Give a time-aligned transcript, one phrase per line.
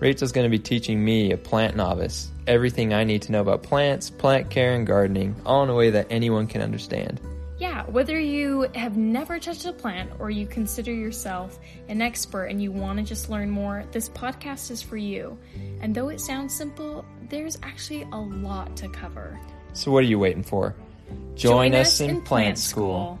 [0.00, 3.62] Rachel's going to be teaching me, a plant novice, everything I need to know about
[3.62, 7.20] plants, plant care, and gardening, all in a way that anyone can understand.
[7.58, 11.58] Yeah, whether you have never touched a plant or you consider yourself
[11.88, 15.38] an expert and you want to just learn more, this podcast is for you.
[15.82, 19.38] And though it sounds simple, there's actually a lot to cover.
[19.74, 20.74] So, what are you waiting for?
[21.34, 23.20] Join, us, in, Plant School.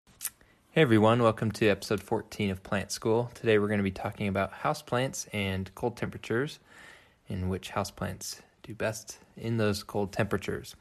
[0.73, 3.29] Hey everyone, welcome to episode 14 of Plant School.
[3.33, 6.59] Today we're going to be talking about houseplants and cold temperatures
[7.27, 10.77] and which houseplants do best in those cold temperatures.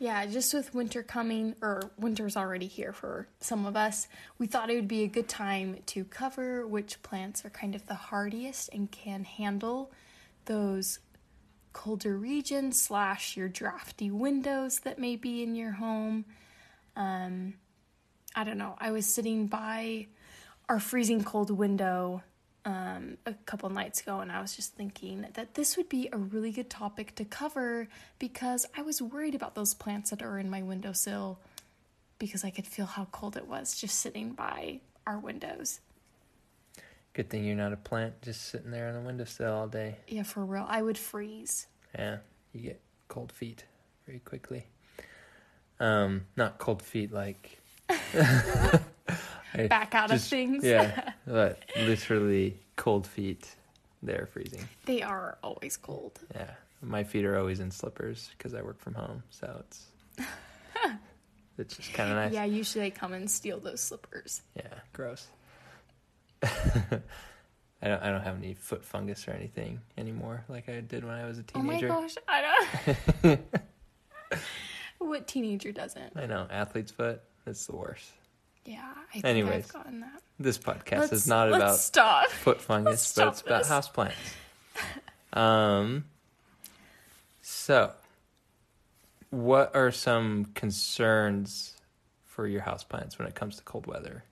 [0.00, 4.70] Yeah, just with winter coming, or winter's already here for some of us, we thought
[4.70, 8.70] it would be a good time to cover which plants are kind of the hardiest
[8.72, 9.92] and can handle
[10.46, 10.98] those
[11.72, 16.24] colder regions slash your drafty windows that may be in your home.
[16.96, 17.54] Um,
[18.36, 18.76] I don't know.
[18.78, 20.08] I was sitting by
[20.68, 22.22] our freezing cold window
[22.66, 26.18] um, a couple nights ago, and I was just thinking that this would be a
[26.18, 27.88] really good topic to cover
[28.18, 31.38] because I was worried about those plants that are in my windowsill
[32.18, 35.80] because I could feel how cold it was just sitting by our windows.
[37.14, 39.96] Good thing you're not a plant just sitting there on the windowsill all day.
[40.08, 40.66] Yeah, for real.
[40.68, 41.68] I would freeze.
[41.98, 42.18] Yeah,
[42.52, 43.64] you get cold feet
[44.06, 44.66] very quickly.
[45.80, 47.60] Um, not cold feet like
[49.68, 50.64] Back out just, of things.
[50.64, 53.54] yeah, but literally cold feet.
[54.02, 54.68] They're freezing.
[54.84, 56.20] They are always cold.
[56.34, 56.50] Yeah,
[56.82, 59.86] my feet are always in slippers because I work from home, so it's
[61.58, 62.32] it's just kind of nice.
[62.32, 64.42] Yeah, usually I come and steal those slippers.
[64.54, 65.26] Yeah, gross.
[66.42, 68.02] I don't.
[68.02, 71.38] I don't have any foot fungus or anything anymore, like I did when I was
[71.38, 71.88] a teenager.
[71.88, 72.66] Oh my gosh, I
[73.22, 73.40] don't.
[74.98, 76.12] what teenager doesn't?
[76.14, 77.22] I know, athlete's foot.
[77.46, 78.10] It's the worst.
[78.64, 80.20] Yeah, I think Anyways, I've gotten that.
[80.38, 82.28] This podcast Let's- is not about stop.
[82.30, 83.68] foot fungus, Let's but it's about this.
[83.68, 84.16] house plants.
[85.32, 86.04] Um.
[87.42, 87.92] So,
[89.30, 91.74] what are some concerns
[92.24, 94.24] for your house plants when it comes to cold weather?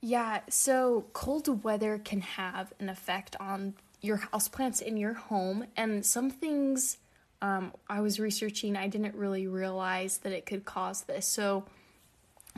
[0.00, 6.06] Yeah, so cold weather can have an effect on your houseplants in your home, and
[6.06, 6.98] some things
[7.42, 11.26] um, I was researching, I didn't really realize that it could cause this.
[11.26, 11.64] So,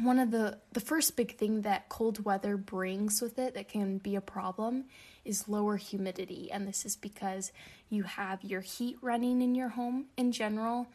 [0.03, 3.99] one of the the first big thing that cold weather brings with it that can
[3.99, 4.85] be a problem
[5.25, 7.53] is lower humidity, and this is because
[7.89, 10.87] you have your heat running in your home in general,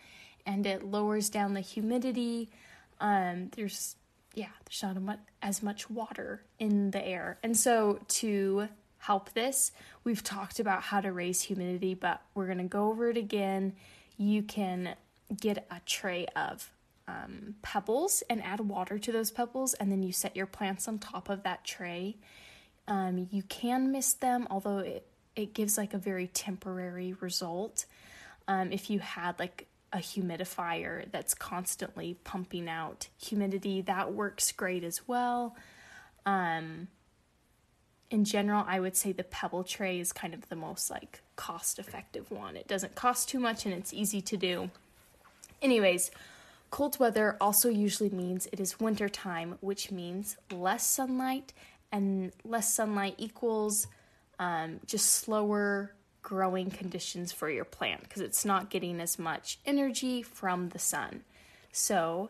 [0.45, 2.49] and it lowers down the humidity.
[2.99, 3.95] Um, there's
[4.33, 7.39] yeah, there's not much, as much water in the air.
[7.41, 8.67] And so to
[8.97, 9.71] help this,
[10.03, 13.73] we've talked about how to raise humidity, but we're going to go over it again.
[14.17, 14.95] You can
[15.39, 16.69] get a tray of
[17.07, 20.99] um, pebbles and add water to those pebbles, and then you set your plants on
[20.99, 22.17] top of that tray.
[22.87, 27.85] Um, you can mist them, although it, it gives like a very temporary result.
[28.47, 34.83] Um, if you had like a humidifier that's constantly pumping out humidity, that works great
[34.83, 35.55] as well.
[36.25, 36.87] Um,
[38.11, 41.79] in general, I would say the pebble tray is kind of the most like cost
[41.79, 42.55] effective one.
[42.55, 44.69] It doesn't cost too much and it's easy to do.
[45.61, 46.11] Anyways,
[46.75, 51.53] cold weather also usually means it is winter time, which means less sunlight,
[51.89, 53.87] and less sunlight equals
[54.39, 60.21] um, just slower growing conditions for your plant because it's not getting as much energy
[60.21, 61.23] from the sun.
[61.71, 62.29] So,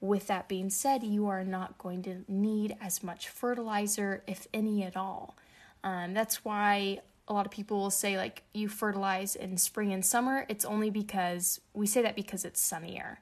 [0.00, 4.82] with that being said, you are not going to need as much fertilizer, if any
[4.82, 5.36] at all.
[5.84, 6.98] Um, that's why
[7.28, 10.90] a lot of people will say like you fertilize in spring and summer, it's only
[10.90, 13.20] because we say that because it's sunnier.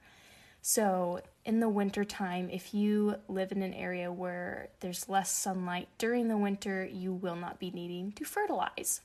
[0.65, 6.29] So, in the wintertime, if you live in an area where there's less sunlight during
[6.29, 9.01] the winter, you will not be needing to fertilize.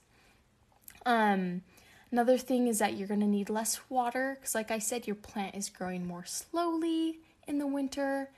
[1.05, 1.63] Um,
[2.13, 5.17] another thing is that you're going to need less water because, like I said, your
[5.17, 7.19] plant is growing more slowly
[7.49, 8.31] in the winter.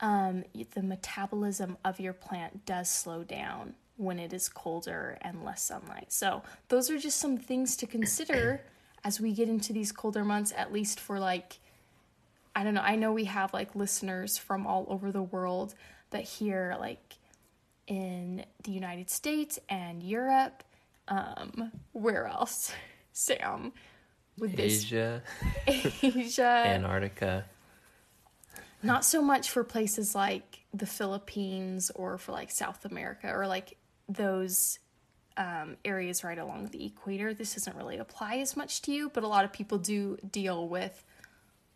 [0.00, 5.62] Um, the metabolism of your plant does slow down when it is colder and less
[5.62, 6.14] sunlight.
[6.14, 8.62] So, those are just some things to consider
[9.04, 11.58] as we get into these colder months, at least for like,
[12.56, 15.74] I don't know, I know we have like listeners from all over the world,
[16.14, 17.16] that hear like
[17.86, 20.62] in the United States and Europe,
[21.08, 22.72] um, where else,
[23.12, 23.72] Sam?
[24.38, 25.22] With Asia,
[25.66, 27.44] Asia, Antarctica.
[28.82, 33.76] Not so much for places like the Philippines or for like South America or like
[34.08, 34.80] those
[35.36, 39.22] um, areas right along the equator, this doesn't really apply as much to you, but
[39.22, 41.04] a lot of people do deal with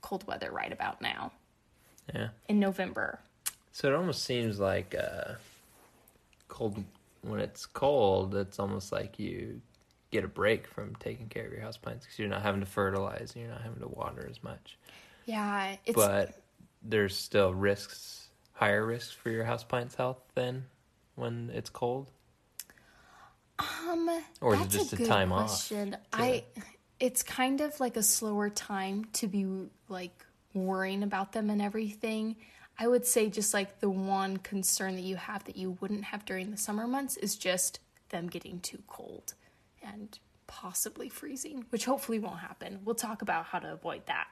[0.00, 1.32] cold weather right about now.
[2.14, 2.28] Yeah.
[2.48, 3.20] In November.
[3.72, 5.34] So it almost seems like uh,
[6.48, 6.82] cold
[7.22, 8.34] when it's cold.
[8.34, 9.60] It's almost like you
[10.10, 13.32] get a break from taking care of your houseplants because you're not having to fertilize
[13.34, 14.78] and you're not having to water as much.
[15.26, 16.40] Yeah, it's but
[16.82, 20.64] there's still risks, higher risks for your houseplant's health than
[21.16, 22.10] when it's cold.
[23.58, 24.08] Um,
[24.40, 25.94] or is it just a, a time question.
[25.94, 26.00] off?
[26.12, 26.44] I,
[27.00, 29.46] it's kind of like a slower time to be
[29.88, 30.24] like
[30.54, 32.36] worrying about them and everything.
[32.78, 36.24] I would say just like the one concern that you have that you wouldn't have
[36.24, 37.80] during the summer months is just
[38.10, 39.34] them getting too cold
[39.82, 42.80] and possibly freezing, which hopefully won't happen.
[42.84, 44.28] We'll talk about how to avoid that.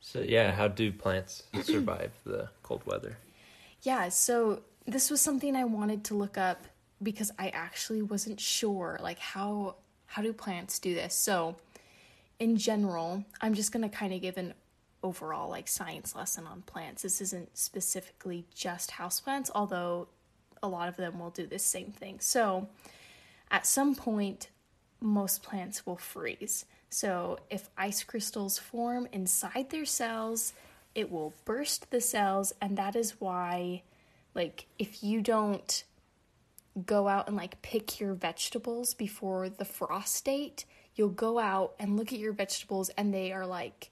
[0.00, 3.18] So yeah, how do plants survive the cold weather?
[3.82, 6.64] Yeah, so this was something I wanted to look up
[7.02, 9.76] because I actually wasn't sure like how
[10.06, 11.14] how do plants do this.
[11.14, 11.56] So
[12.40, 14.54] in general, I'm just going to kind of give an
[15.02, 17.02] overall like science lesson on plants.
[17.02, 20.08] This isn't specifically just houseplants, although
[20.62, 22.18] a lot of them will do this same thing.
[22.20, 22.68] So
[23.50, 24.48] at some point
[25.00, 26.64] most plants will freeze.
[26.88, 30.52] So if ice crystals form inside their cells,
[30.94, 33.82] it will burst the cells and that is why
[34.34, 35.84] like if you don't
[36.86, 40.64] go out and like pick your vegetables before the frost date,
[41.00, 43.90] you'll go out and look at your vegetables and they are like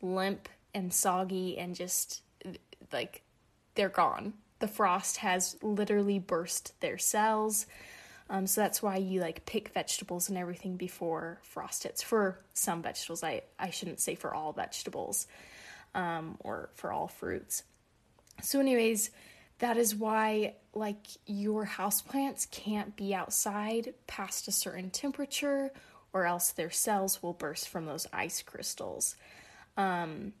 [0.00, 2.22] limp and soggy and just
[2.92, 3.22] like
[3.74, 4.34] they're gone.
[4.60, 7.66] The frost has literally burst their cells.
[8.30, 12.04] Um, so that's why you like pick vegetables and everything before frost hits.
[12.04, 15.26] For some vegetables, I, I shouldn't say for all vegetables
[15.96, 17.64] um, or for all fruits.
[18.42, 19.10] So, anyways,
[19.58, 25.72] that is why like your houseplants can't be outside past a certain temperature
[26.12, 29.16] or else their cells will burst from those ice crystals.
[29.76, 30.32] Um,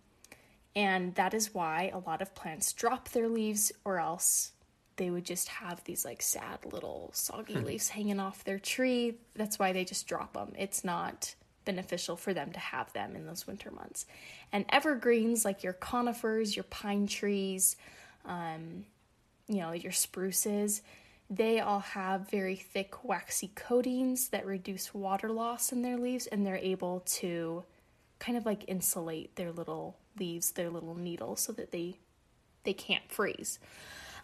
[0.74, 4.52] and that is why a lot of plants drop their leaves or else
[4.96, 7.64] they would just have these like sad little soggy hmm.
[7.64, 9.14] leaves hanging off their tree.
[9.34, 10.52] That's why they just drop them.
[10.58, 11.34] It's not
[11.64, 14.06] beneficial for them to have them in those winter months.
[14.52, 17.76] And evergreens like your conifers, your pine trees,
[18.24, 18.84] um,
[19.48, 20.82] you know, your spruces,
[21.30, 26.46] they all have very thick, waxy coatings that reduce water loss in their leaves, and
[26.46, 27.64] they're able to
[28.18, 31.98] kind of like insulate their little leaves, their little needles, so that they
[32.64, 33.58] they can't freeze.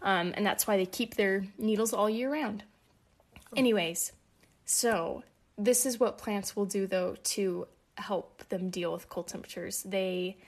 [0.02, 2.64] Um, and that's why they keep their needles all year round.
[3.56, 4.12] Anyways,
[4.64, 5.22] so
[5.56, 9.82] this is what plants will do though to help them deal with cold temperatures.
[9.82, 10.38] They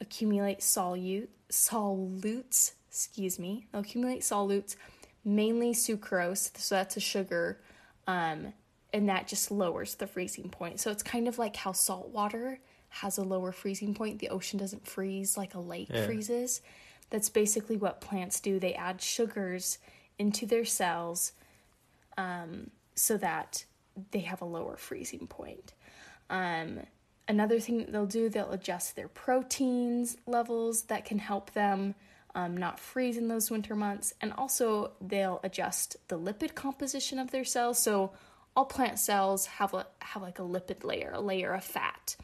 [0.00, 4.76] accumulate solute, solutes excuse me, they'll accumulate solutes,
[5.24, 7.60] mainly sucrose, so that's a sugar,
[8.06, 8.52] um,
[8.92, 10.80] and that just lowers the freezing point.
[10.80, 14.18] So it's kind of like how salt water has a lower freezing point.
[14.18, 16.04] The ocean doesn't freeze like a lake yeah.
[16.04, 16.60] freezes.
[17.10, 18.58] That's basically what plants do.
[18.58, 19.78] They add sugars
[20.18, 21.32] into their cells
[22.18, 23.64] um, so that
[24.10, 25.72] they have a lower freezing point.
[26.28, 26.80] Um,
[27.28, 31.94] another thing that they'll do, they'll adjust their proteins levels that can help them
[32.34, 34.14] um, not freeze in those winter months.
[34.20, 37.78] And also, they'll adjust the lipid composition of their cells.
[37.78, 38.12] So,
[38.54, 42.16] all plant cells have a, have like a lipid layer, a layer of fat.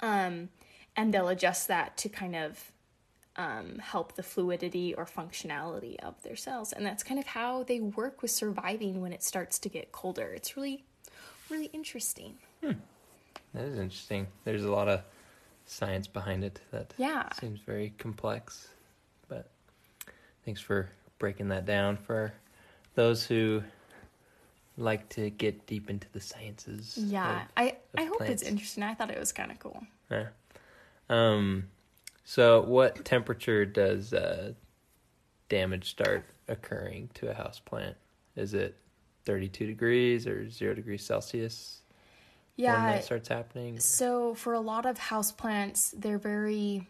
[0.00, 0.50] Um,
[0.96, 2.72] and they'll adjust that to kind of
[3.36, 6.72] um, help the fluidity or functionality of their cells.
[6.72, 10.32] And that's kind of how they work with surviving when it starts to get colder.
[10.34, 10.84] It's really,
[11.50, 12.34] really interesting.
[12.62, 12.72] Hmm.
[13.54, 14.26] That is interesting.
[14.44, 15.02] There's a lot of
[15.66, 17.32] science behind it that yeah.
[17.32, 18.68] seems very complex.
[20.44, 22.32] Thanks for breaking that down for
[22.94, 23.62] those who
[24.76, 26.96] like to get deep into the sciences.
[26.98, 28.42] Yeah, of- I of I hope plants.
[28.42, 28.82] it's interesting.
[28.82, 29.82] I thought it was kind of cool.
[30.10, 30.28] Yeah.
[31.08, 31.68] Um,
[32.24, 34.52] so what temperature does uh,
[35.48, 37.96] damage start occurring to a house plant?
[38.36, 38.76] Is it
[39.26, 41.80] 32 degrees or 0 degrees Celsius
[42.56, 42.92] when Yeah.
[42.92, 43.78] that starts happening?
[43.80, 46.88] So for a lot of house plants, they're very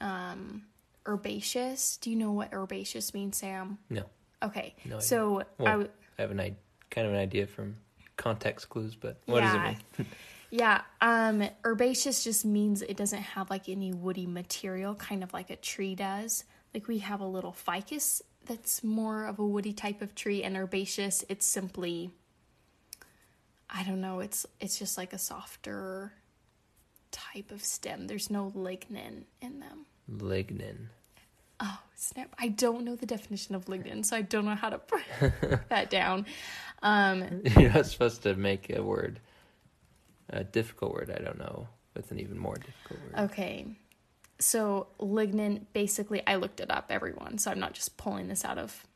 [0.00, 0.62] um,
[1.06, 1.96] herbaceous.
[1.98, 3.78] Do you know what herbaceous means, Sam?
[3.90, 4.04] No.
[4.42, 4.74] Okay.
[4.84, 5.00] No idea.
[5.06, 6.56] so I Well, w- I have an I-
[6.90, 7.76] kind of an idea from
[8.16, 9.60] context clues, but what does it
[9.98, 10.06] mean?
[10.48, 15.50] Yeah, um, herbaceous just means it doesn't have like any woody material, kind of like
[15.50, 16.44] a tree does.
[16.72, 20.56] Like we have a little ficus that's more of a woody type of tree, and
[20.56, 22.12] herbaceous, it's simply,
[23.68, 26.12] I don't know, it's it's just like a softer
[27.10, 28.06] type of stem.
[28.06, 29.86] There's no lignin in them.
[30.10, 30.88] Lignin.
[31.60, 32.34] Oh snap!
[32.38, 35.04] I don't know the definition of lignin, so I don't know how to break
[35.68, 36.26] that down.
[36.82, 39.20] Um, You're not supposed to make a word,
[40.28, 43.30] a difficult word, I don't know, with an even more difficult word.
[43.30, 43.66] Okay.
[44.38, 48.58] So lignin basically I looked it up everyone, so I'm not just pulling this out
[48.58, 48.86] of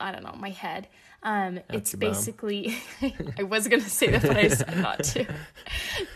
[0.00, 0.88] I don't know, my head.
[1.22, 2.74] Um it's basically
[3.38, 5.26] I was going to say that but I decided not to.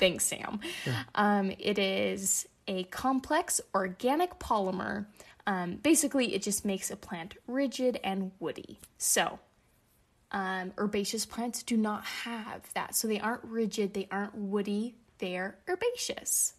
[0.00, 0.58] Thanks Sam.
[1.14, 5.06] Um it is a complex organic polymer.
[5.46, 8.78] Um basically it just makes a plant rigid and woody.
[8.98, 9.38] So,
[10.32, 12.94] um, herbaceous plants do not have that.
[12.94, 16.54] So they aren't rigid, they aren't woody, they're herbaceous.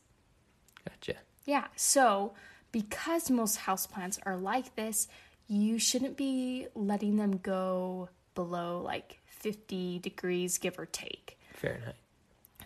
[0.87, 1.15] Gotcha.
[1.45, 2.33] Yeah, so
[2.71, 5.07] because most houseplants are like this,
[5.47, 11.39] you shouldn't be letting them go below like 50 degrees, give or take.
[11.53, 11.95] Fahrenheit.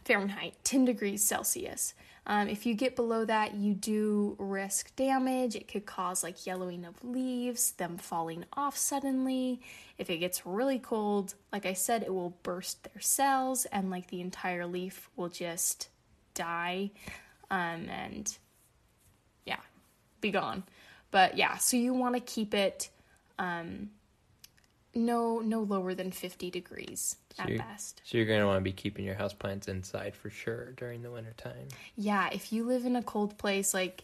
[0.06, 1.94] Fahrenheit, 10 degrees Celsius.
[2.28, 5.56] Um, if you get below that, you do risk damage.
[5.56, 9.62] It could cause like yellowing of leaves, them falling off suddenly.
[9.98, 14.08] If it gets really cold, like I said, it will burst their cells and like
[14.08, 15.90] the entire leaf will just
[16.36, 16.92] die.
[17.50, 18.38] Um, and
[19.46, 19.60] yeah,
[20.22, 20.64] be gone.
[21.10, 22.90] But yeah, so you want to keep it
[23.40, 23.90] um,
[24.94, 28.02] no no lower than 50 degrees at you're- best.
[28.04, 31.12] So you're going to want to be keeping your houseplants inside for sure during the
[31.12, 31.68] winter time.
[31.96, 34.04] Yeah, if you live in a cold place, like,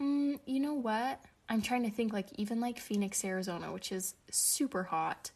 [0.00, 1.20] mm, you know what?
[1.50, 5.30] I'm trying to think, like, even like Phoenix, Arizona, which is super hot.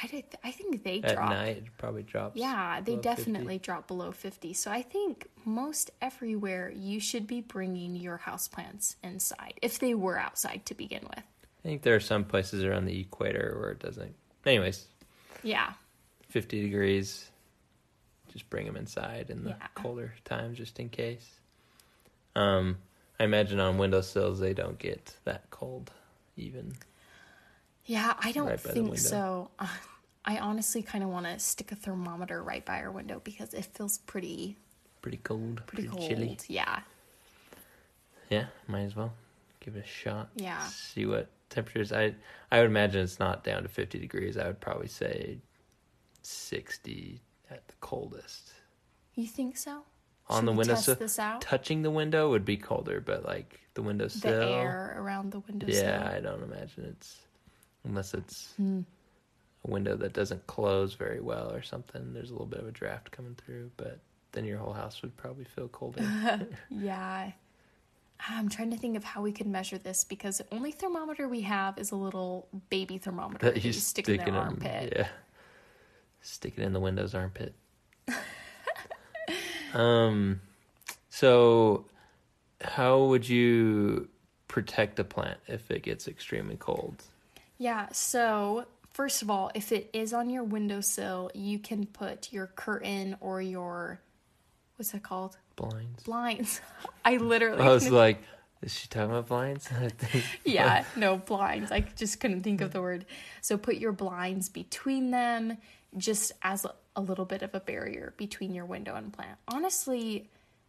[0.00, 1.30] I, did, I think they drop At drop.
[1.30, 2.36] night, it probably drops.
[2.36, 3.22] Yeah, they below 50.
[3.32, 4.52] definitely drop below 50.
[4.52, 10.16] So I think most everywhere you should be bringing your houseplants inside if they were
[10.18, 11.24] outside to begin with.
[11.64, 14.14] I think there are some places around the equator where it doesn't.
[14.46, 14.86] Anyways,
[15.42, 15.72] Yeah.
[16.28, 17.30] 50 degrees.
[18.32, 19.66] Just bring them inside in the Yeah.
[19.74, 21.40] colder times, just in case.
[22.36, 22.78] Um,
[23.18, 25.92] I imagine on windowsills they don't get that cold,
[26.36, 26.74] even.
[27.86, 29.50] Yeah, I don't Right think so.
[29.58, 29.66] Uh,
[30.24, 33.64] I honestly kind of want to stick a thermometer right by our window because it
[33.64, 34.56] feels pretty
[35.00, 36.08] Pretty cold, pretty, pretty, cold.
[36.10, 36.38] chilly.
[36.48, 36.80] Yeah.
[38.28, 39.14] Yeah, might as well
[39.60, 40.28] give it a shot.
[40.36, 40.66] Yeah.
[40.68, 41.92] See what temperatures.
[41.92, 42.14] I
[42.50, 44.36] I would imagine it's not down to 50 degrees.
[44.36, 45.38] I would probably say
[46.22, 48.52] 60 at the coldest.
[49.14, 49.82] You think so?
[50.30, 50.94] on Should the we windowsill.
[50.94, 51.40] test this out?
[51.40, 54.42] Touching the window would be colder, but like the the windowsill.
[54.42, 55.82] air around the windowsill.
[55.82, 57.16] Yeah, I don't imagine it's
[57.84, 58.80] unless it's Hmm.
[59.64, 62.12] a window that doesn't close very well or something.
[62.12, 64.00] There's a little bit of a draft coming through, but
[64.32, 66.02] then your whole house would probably feel colder.
[66.68, 67.32] Yeah.
[68.26, 71.42] I'm trying to think of how we could measure this because the only thermometer we
[71.42, 74.92] have is a little baby thermometer that you stick in their in armpit.
[74.96, 75.08] Yeah,
[76.20, 77.54] stick it in the window's armpit.
[79.74, 80.40] um,
[81.10, 81.84] so
[82.60, 84.08] how would you
[84.48, 87.02] protect a plant if it gets extremely cold?
[87.58, 92.48] Yeah, so first of all, if it is on your windowsill, you can put your
[92.48, 94.00] curtain or your
[94.76, 95.36] what's that called?
[95.58, 96.02] Blinds.
[96.04, 96.60] Blinds.
[97.04, 98.22] I literally I was like,
[98.62, 99.68] is she talking about blinds?
[100.44, 101.70] Yeah, no blinds.
[101.70, 103.06] I just couldn't think of the word.
[103.40, 105.58] So put your blinds between them
[105.96, 109.38] just as a, little bit of a barrier between your window and plant.
[109.46, 110.28] Honestly,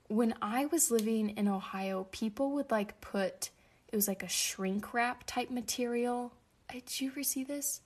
[0.09, 3.49] when I was living in Ohio, people would like put
[3.91, 6.31] it was like a shrink wrap type material.
[6.69, 7.81] Uh, Did you ever see this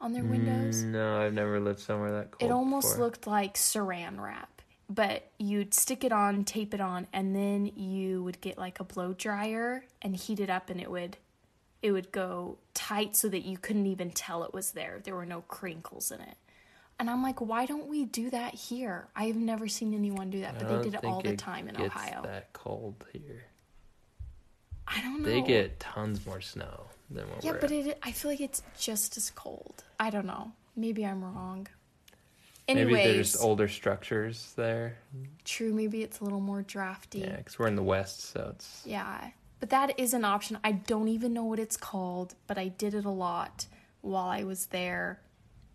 [0.00, 0.82] on their windows?
[0.82, 2.50] No, I've never lived somewhere that cold.
[2.50, 3.04] It almost before.
[3.04, 4.53] looked like saran wrap,
[4.88, 8.84] but you'd stick it on, tape it on, and then you would get like a
[8.84, 11.16] blow dryer and heat it up, and it would
[11.82, 15.00] it would go tight so that you couldn't even tell it was there.
[15.04, 16.36] There were no crinkles in it.
[16.98, 19.08] And I'm like, why don't we do that here?
[19.14, 21.94] I've never seen anyone do that, but they did it all the time in gets
[21.94, 22.22] Ohio.
[22.22, 23.44] That cold here.
[24.88, 25.28] I don't know.
[25.28, 28.62] They get tons more snow than what yeah, we're but it I feel like it's
[28.78, 29.84] just as cold.
[30.00, 30.52] I don't know.
[30.76, 31.66] Maybe I'm wrong.
[32.66, 34.96] Anyways, Maybe there's older structures there.
[35.44, 35.72] true.
[35.74, 37.20] Maybe it's a little more drafty.
[37.20, 39.30] Yeah, because we're in the west, so it's Yeah,
[39.60, 40.58] but that is an option.
[40.64, 43.66] I don't even know what it's called, but I did it a lot
[44.00, 45.20] while I was there.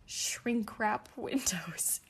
[0.06, 2.02] Shrink wrap windows.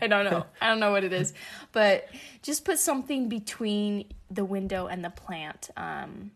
[0.00, 0.44] I don't know.
[0.60, 1.34] I don't know what it is,
[1.72, 2.08] but
[2.42, 5.70] just put something between the window and the plant.
[5.76, 6.30] Um,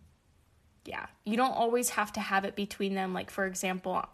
[0.84, 3.12] yeah, you don't always have to have it between them.
[3.14, 4.04] Like for example,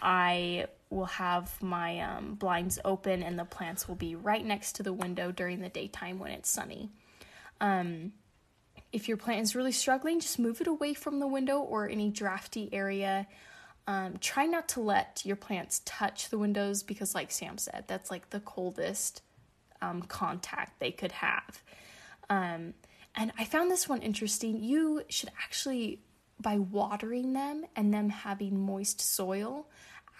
[0.00, 4.82] I will have my um, blinds open and the plants will be right next to
[4.82, 6.90] the window during the daytime when it's sunny
[8.92, 12.10] if your plant is really struggling, just move it away from the window or any
[12.10, 13.26] drafty area.
[13.86, 18.10] Um, try not to let your plants touch the windows because, like Sam said, that's
[18.10, 19.22] like the coldest
[19.80, 21.62] um, contact they could have.
[22.28, 22.74] Um,
[23.14, 24.62] and I found this one interesting.
[24.62, 26.00] You should actually,
[26.38, 29.68] by watering them and them having moist soil,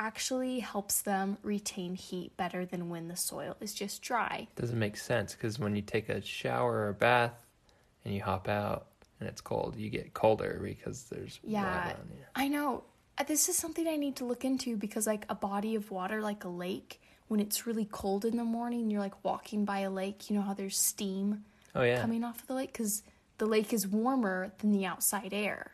[0.02, 4.48] actually helps them retain heat better than when the soil is just dry.
[4.56, 7.46] doesn't make sense because when you take a shower or bath
[8.04, 8.86] and you hop out
[9.20, 12.24] and it's cold, you get colder because there's Yeah, water on you.
[12.34, 12.82] I know.
[13.16, 16.20] Uh, This is something I need to look into because, like, a body of water,
[16.20, 19.90] like a lake, when it's really cold in the morning, you're like walking by a
[19.90, 20.28] lake.
[20.28, 21.44] You know how there's steam
[21.76, 23.02] Oh yeah, coming off of the lake because
[23.38, 25.72] the lake is warmer than the outside air.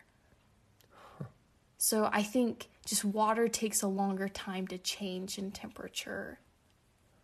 [1.78, 6.38] So I think just water takes a longer time to change in temperature.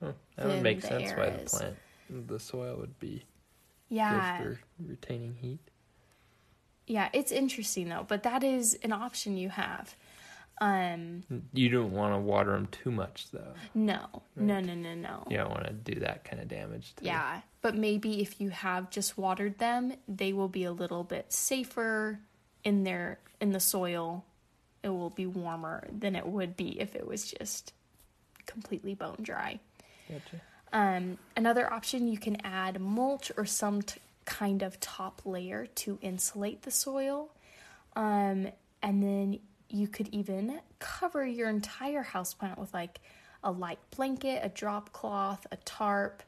[0.00, 0.14] that
[0.46, 1.50] would make the sense why the is.
[1.50, 1.76] plant,
[2.10, 3.24] the soil would be
[3.88, 5.60] Yeah, good for retaining heat.
[6.86, 9.96] yeah, it's interesting though, but that is an option you have.
[10.60, 13.54] Um, You don't want to water them too much though.
[13.74, 14.06] no,
[14.36, 15.24] no, no, no, no.
[15.28, 16.94] You don't want to do that kind of damage.
[16.96, 21.02] To Yeah, but maybe if you have just watered them, they will be a little
[21.02, 22.20] bit safer
[22.62, 24.24] in their in the soil.
[24.84, 27.72] It will be warmer than it would be if it was just
[28.46, 29.58] completely bone dry.
[30.08, 30.42] Gotcha.
[30.74, 35.98] Um, another option you can add mulch or some t- kind of top layer to
[36.02, 37.30] insulate the soil.
[37.96, 38.48] Um,
[38.82, 39.38] and then
[39.70, 43.00] you could even cover your entire houseplant with like
[43.42, 46.22] a light blanket, a drop cloth, a tarp.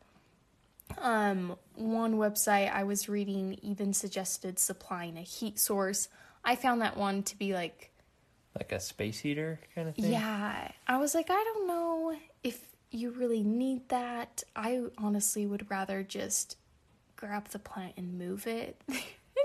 [0.99, 6.09] Um, one website I was reading even suggested supplying a heat source.
[6.45, 7.91] I found that one to be like
[8.57, 10.13] Like a space heater kind of thing.
[10.13, 12.59] yeah, I was like, I don't know if
[12.91, 14.43] you really need that.
[14.55, 16.57] I honestly would rather just
[17.17, 18.99] grab the plant and move it and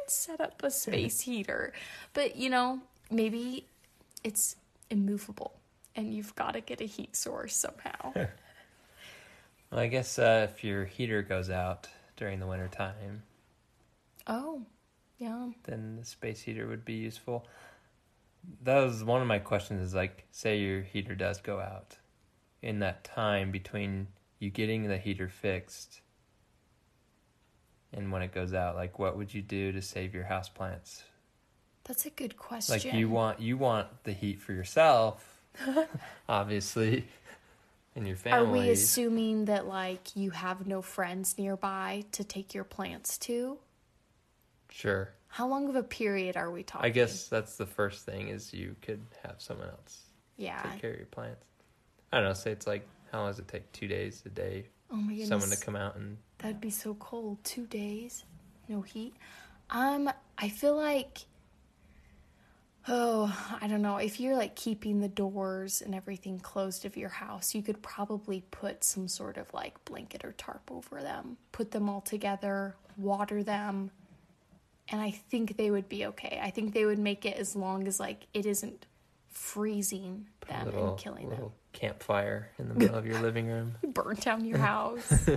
[0.07, 1.73] set up a space heater.
[2.13, 3.65] But you know, maybe
[4.23, 4.55] it's
[4.89, 5.53] immovable
[5.95, 8.13] and you've got to get a heat source somehow.
[9.71, 13.23] Well, I guess uh, if your heater goes out during the winter time,
[14.27, 14.63] oh,
[15.17, 15.47] yeah.
[15.63, 17.47] then the space heater would be useful.
[18.63, 21.97] That was one of my questions is like, say your heater does go out.
[22.61, 24.07] In that time between
[24.39, 26.01] you getting the heater fixed
[27.93, 31.03] and when it goes out, like what would you do to save your house plants
[31.83, 32.73] That's a good question.
[32.73, 35.41] Like you want you want the heat for yourself,
[36.29, 37.05] obviously,
[37.95, 38.59] and your family.
[38.59, 43.57] Are we assuming that like you have no friends nearby to take your plants to?
[44.69, 45.09] Sure.
[45.31, 46.85] How long of a period are we talking?
[46.85, 50.01] I guess that's the first thing is you could have someone else
[50.37, 50.61] Yeah.
[50.61, 51.45] take care of your plants.
[52.11, 52.33] I don't know.
[52.33, 53.71] Say it's like how long does it take?
[53.71, 55.27] Two days, a day, Oh my goodness.
[55.29, 57.43] someone to come out and That'd be so cold.
[57.43, 58.25] Two days,
[58.67, 59.13] no heat.
[59.69, 61.19] Um, I feel like,
[62.87, 63.97] oh, I don't know.
[63.97, 68.43] If you're like keeping the doors and everything closed of your house, you could probably
[68.51, 73.43] put some sort of like blanket or tarp over them, put them all together, water
[73.43, 73.91] them,
[74.91, 76.39] and I think they would be okay.
[76.43, 78.85] I think they would make it as long as like it isn't
[79.29, 81.37] freezing them little, and killing them.
[81.37, 83.75] little campfire in the middle of your living room.
[83.81, 85.27] You burn down your house.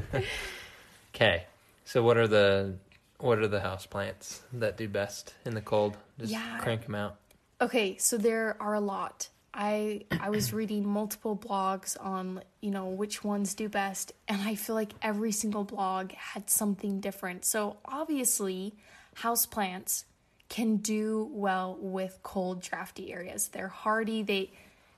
[1.14, 1.44] Okay,
[1.84, 2.74] so what are the
[3.18, 5.96] what are the house plants that do best in the cold?
[6.18, 6.58] Just Yeah.
[6.58, 7.16] crank them out.
[7.60, 9.28] Okay, so there are a lot.
[9.56, 14.56] I I was reading multiple blogs on, you know, which ones do best, and I
[14.56, 17.44] feel like every single blog had something different.
[17.44, 18.74] So obviously,
[19.16, 20.04] houseplants
[20.48, 23.48] can do well with cold drafty areas.
[23.48, 24.22] They're hardy.
[24.22, 24.50] They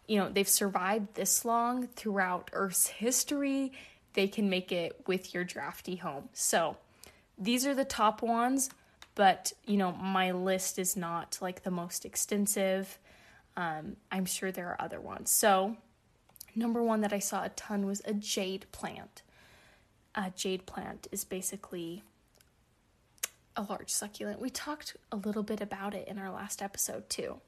[0.06, 3.72] you know, they've survived this long throughout Earth's history.
[4.14, 6.28] They can make it with your drafty home.
[6.32, 6.76] So,
[7.38, 8.70] these are the top ones,
[9.14, 12.98] but you know, my list is not like the most extensive.
[13.56, 15.30] Um, I'm sure there are other ones.
[15.30, 15.76] So,
[16.54, 19.22] number one that I saw a ton was a jade plant.
[20.14, 22.02] A jade plant is basically
[23.56, 24.40] a large succulent.
[24.40, 27.40] We talked a little bit about it in our last episode, too.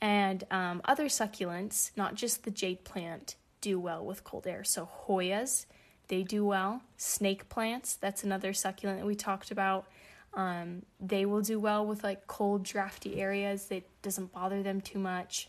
[0.00, 4.64] And um, other succulents, not just the jade plant, do well with cold air.
[4.64, 5.66] So Hoyas,
[6.08, 6.82] they do well.
[6.96, 9.86] Snake plants, that's another succulent that we talked about.
[10.34, 13.68] Um, they will do well with like cold, drafty areas.
[13.70, 15.48] It doesn't bother them too much.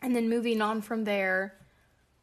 [0.00, 1.54] And then moving on from there,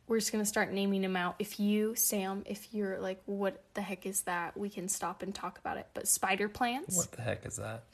[0.07, 1.35] we're just gonna start naming them out.
[1.39, 4.57] If you, Sam, if you're like, what the heck is that?
[4.57, 5.87] We can stop and talk about it.
[5.93, 6.97] But spider plants.
[6.97, 7.83] What the heck is that?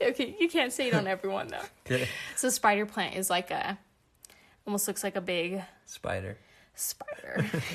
[0.00, 1.56] Okay, you can't say it on everyone though.
[1.84, 2.06] Okay.
[2.36, 3.76] So spider plant is like a,
[4.64, 6.38] almost looks like a big Spider.
[6.76, 7.44] spider.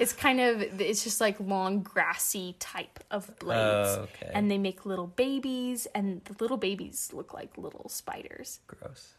[0.00, 3.96] it's kind of it's just like long grassy type of blades.
[3.96, 4.32] Oh, okay.
[4.34, 8.58] And they make little babies and the little babies look like little spiders.
[8.66, 9.12] Gross.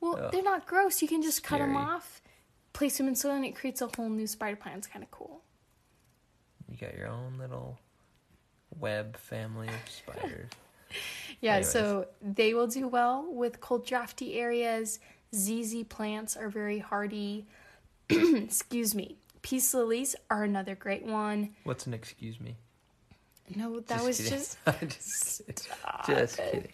[0.00, 0.32] Well, Ugh.
[0.32, 1.00] they're not gross.
[1.00, 2.20] You can just cut them off,
[2.76, 4.78] place them in soil and it creates a whole new spider plant.
[4.78, 5.40] It's kind of cool.
[6.70, 7.78] You got your own little
[8.78, 10.50] web family of spiders.
[11.40, 11.72] Yeah, Anyways.
[11.72, 15.00] so they will do well with cold drafty areas.
[15.34, 17.46] ZZ plants are very hardy.
[18.08, 19.16] Excuse me.
[19.42, 21.50] Peace lilies are another great one.
[21.64, 22.56] What's an excuse me?
[23.54, 24.38] No, that Just was kidding.
[24.38, 24.58] just
[25.46, 25.68] just
[26.06, 26.16] kidding.
[26.16, 26.68] Just kidding.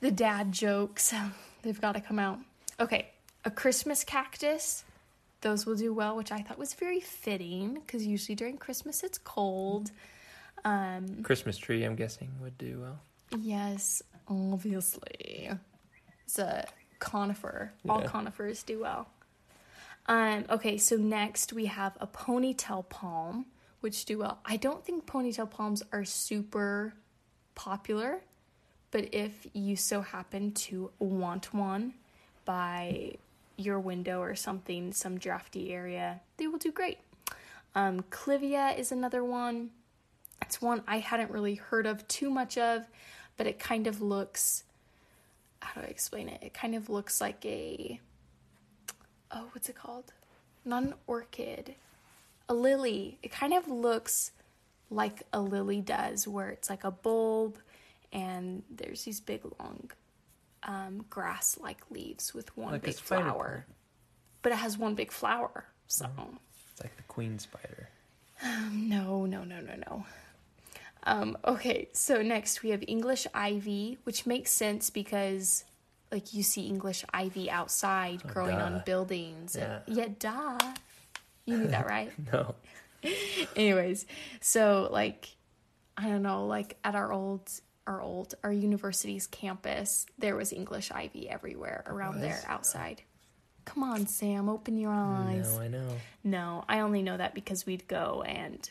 [0.00, 1.12] the dad jokes.
[1.62, 2.38] They've got to come out.
[2.78, 3.08] Okay,
[3.46, 4.84] a Christmas cactus.
[5.46, 9.16] Those will do well, which I thought was very fitting because usually during Christmas it's
[9.16, 9.92] cold.
[10.64, 12.98] Um, Christmas tree, I'm guessing, would do well.
[13.40, 15.52] yes, obviously.
[16.24, 16.66] It's a
[16.98, 17.70] conifer.
[17.88, 19.06] All conifers do well.
[20.06, 23.46] Um, okay, so next we have a ponytail palm,
[23.82, 24.40] which do well.
[24.44, 26.92] I don't think ponytail palms are super
[27.54, 28.18] popular,
[28.90, 31.94] but if you so happen to want one
[32.44, 33.18] by
[33.56, 36.98] your window or something, some drafty area, they will do great.
[37.74, 39.70] Um, Clivia is another one.
[40.42, 42.86] It's one I hadn't really heard of too much of,
[43.36, 44.64] but it kind of looks.
[45.60, 46.42] How do I explain it?
[46.42, 48.00] It kind of looks like a.
[49.30, 50.12] Oh, what's it called?
[50.64, 51.74] Not an orchid.
[52.48, 53.18] A lily.
[53.22, 54.30] It kind of looks
[54.90, 57.58] like a lily does, where it's like a bulb
[58.12, 59.90] and there's these big long
[60.66, 63.64] um, grass like leaves with one Like big flower.
[63.66, 63.78] plant.
[64.42, 65.64] But it has one big flower.
[65.86, 66.06] So.
[66.72, 67.88] It's like the queen spider.
[68.72, 70.04] No, no, no, no, no.
[71.04, 75.64] Um, okay, so next we have English ivy, which makes sense because,
[76.12, 78.64] like, you see English ivy outside growing duh.
[78.64, 79.56] on buildings.
[79.58, 79.78] Yeah.
[79.86, 80.58] yeah, duh.
[81.46, 82.12] You knew that, right?
[82.32, 82.54] No.
[83.56, 84.04] Anyways,
[84.40, 85.28] so like,
[85.96, 87.48] I don't know, like at our old,
[87.86, 93.02] our old, our university's campus, there was English ivy everywhere around there outside.
[93.64, 95.54] Come on, Sam, open your eyes.
[95.56, 95.88] No, I know.
[96.22, 98.68] No, I only know that because we'd go and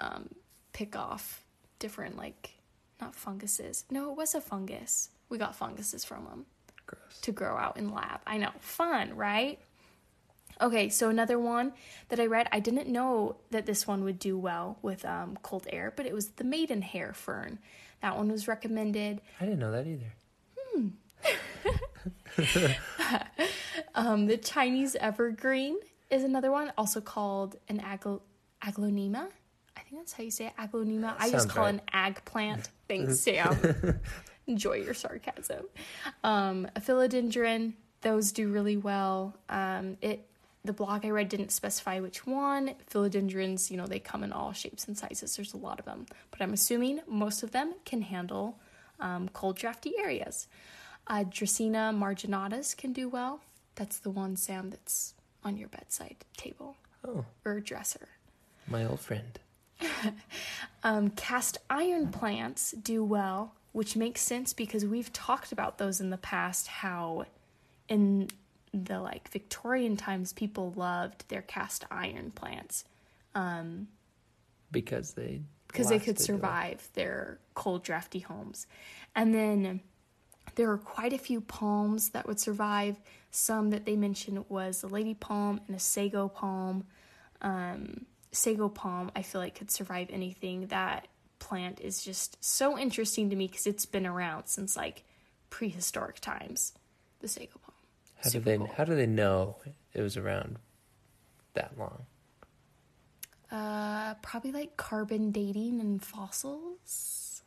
[0.00, 0.28] um,
[0.72, 1.42] pick off
[1.78, 2.52] different, like,
[3.00, 3.84] not funguses.
[3.90, 5.08] No, it was a fungus.
[5.28, 6.46] We got funguses from them
[6.86, 7.20] Gross.
[7.22, 8.20] to grow out in lab.
[8.26, 8.50] I know.
[8.60, 9.58] Fun, right?
[10.60, 11.72] Okay, so another one
[12.08, 15.66] that I read, I didn't know that this one would do well with um, cold
[15.70, 17.58] air, but it was the maidenhair fern.
[18.02, 19.20] That one was recommended.
[19.40, 20.12] I didn't know that either.
[23.94, 25.78] Um, the Chinese evergreen
[26.10, 28.22] is another one, also called an agl-
[28.62, 29.28] aglonema.
[29.76, 31.14] I think that's how you say it, aglonema.
[31.18, 31.74] I just call it right.
[31.74, 32.70] an ag plant.
[32.88, 34.00] Thanks, Sam.
[34.46, 35.64] Enjoy your sarcasm.
[36.22, 39.36] Um, a philodendron, those do really well.
[39.48, 40.26] Um, it
[40.64, 42.74] the blog I read didn't specify which one.
[42.90, 45.36] Philodendrons, you know, they come in all shapes and sizes.
[45.36, 48.58] There's a lot of them, but I'm assuming most of them can handle
[48.98, 50.48] um, cold, drafty areas.
[51.06, 53.40] Uh, Dracaena marginatus can do well.
[53.74, 55.12] That's the one, Sam, that's
[55.44, 58.08] on your bedside table Oh, or dresser.
[58.66, 59.38] my old friend.
[60.82, 66.10] Um, cast iron plants do well, which makes sense because we've talked about those in
[66.10, 66.66] the past.
[66.66, 67.24] How
[67.88, 68.28] in
[68.74, 72.84] the like Victorian times, people loved their cast iron plants
[74.72, 78.66] Because they because they could survive their cold, drafty homes.
[79.16, 79.80] And then
[80.54, 83.00] there were quite a few palms that would survive.
[83.32, 86.84] Some that they mentioned was a lady palm and a sago palm.
[87.42, 90.68] Um, sago palm, I feel like could survive anything.
[90.68, 91.08] That
[91.40, 95.02] plant is just so interesting to me because it's been around since like
[95.50, 96.72] prehistoric times.
[97.20, 97.73] The sago palm.
[98.24, 98.56] How do they?
[98.56, 98.70] cool.
[98.76, 99.56] How do they know
[99.92, 100.56] it was around
[101.54, 102.06] that long?
[103.50, 107.42] Uh, probably like carbon dating and fossils.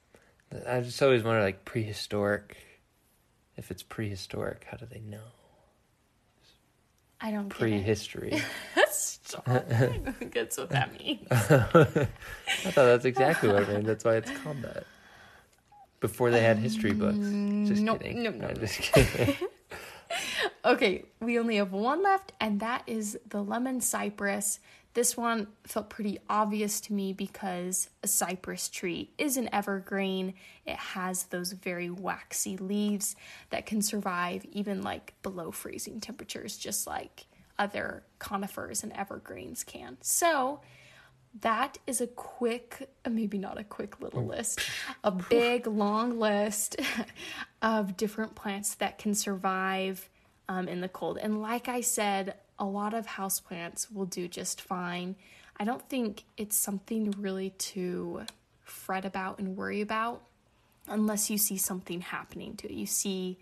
[0.66, 2.58] I just always wonder, like prehistoric.
[3.58, 5.18] If it's prehistoric, how do they know?
[7.20, 7.50] I don't.
[7.50, 8.40] Prehistory.
[8.92, 9.46] Stop.
[10.32, 11.28] That's what that means.
[11.32, 13.86] I thought that's exactly what it meant.
[13.86, 14.86] That's why it's called that.
[16.00, 17.18] Before they had history books.
[17.68, 18.24] Just nope, kidding.
[18.24, 19.36] nope, nope, I'm just kidding.
[20.66, 24.60] Okay, we only have one left, and that is the lemon cypress.
[24.94, 30.34] This one felt pretty obvious to me because a cypress tree is an evergreen.
[30.66, 33.16] It has those very waxy leaves
[33.52, 37.28] that can survive even like below freezing temperatures, just like
[37.60, 39.98] other conifers and evergreens can.
[40.02, 40.62] So,
[41.42, 44.36] that is a quick, maybe not a quick little oh.
[44.36, 44.62] list,
[45.04, 46.78] a big long list
[47.62, 50.10] of different plants that can survive
[50.50, 51.18] um, in the cold.
[51.22, 55.16] And like I said, a lot of houseplants will do just fine.
[55.60, 58.24] I don't think it's something really to
[58.64, 60.22] fret about and worry about
[60.88, 62.74] unless you see something happening to it.
[62.74, 63.38] You see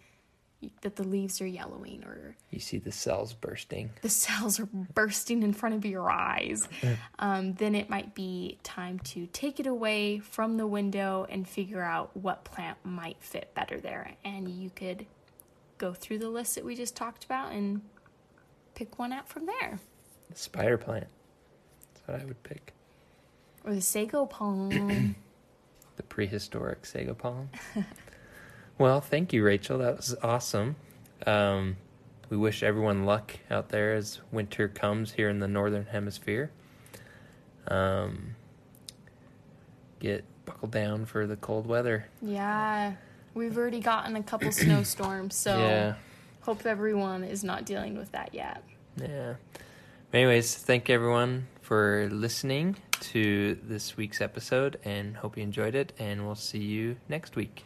[0.81, 3.91] that the leaves are yellowing or You see the cells bursting.
[4.01, 6.67] the cells are bursting in front of your eyes,
[7.19, 11.83] um, then it might be time to take it away from the window and figure
[11.83, 14.13] out what plant might fit better there.
[14.23, 15.05] And you could
[15.77, 17.81] go through the list that we just talked about and
[18.75, 19.79] pick one out from there.
[20.29, 21.07] The spider plant.
[21.93, 22.73] That's what I would pick.
[23.63, 25.15] Or the sago palm.
[25.97, 27.49] The prehistoric sago palm.
[28.77, 29.77] well, thank you, Rachel.
[29.77, 30.75] That was awesome.
[31.25, 31.77] Um,
[32.29, 36.51] we wish everyone luck out there as winter comes here in the northern hemisphere.
[37.69, 38.35] Um,
[40.01, 42.07] get buckled down for the cold weather.
[42.21, 42.95] yeah,
[43.35, 45.95] we've already gotten a couple snowstorms, so Yeah.
[46.41, 48.63] hope everyone is not dealing with that yet.
[48.99, 49.35] Yeah.
[50.13, 55.91] Anyways, thank everyone for listening to this week's episode and hope you enjoyed it.
[55.99, 57.65] And we'll see you next week.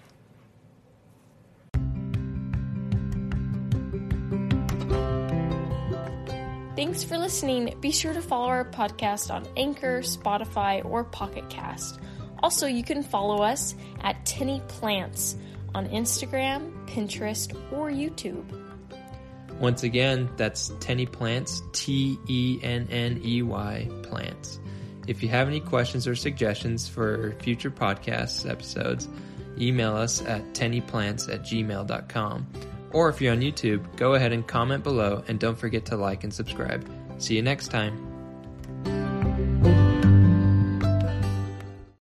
[6.76, 7.76] Thanks for listening.
[7.82, 12.00] Be sure to follow our podcast on Anchor, Spotify, or Pocket Cast.
[12.42, 15.36] Also, you can follow us at Tenny Plants
[15.76, 18.46] on Instagram, Pinterest, or YouTube.
[19.60, 24.60] Once again, that's Tenny Plants, T E N N E Y Plants.
[25.08, 29.10] If you have any questions or suggestions for future podcast episodes,
[29.60, 32.48] email us at tennyplants at gmail.com.
[32.92, 36.24] Or if you're on YouTube, go ahead and comment below and don't forget to like
[36.24, 36.88] and subscribe.
[37.18, 38.09] See you next time.